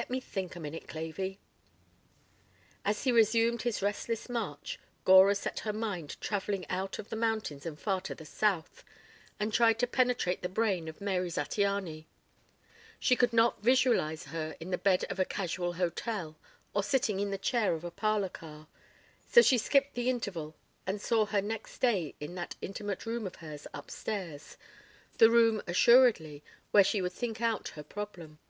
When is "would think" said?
27.00-27.40